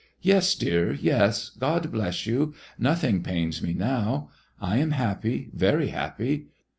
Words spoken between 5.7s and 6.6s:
happy!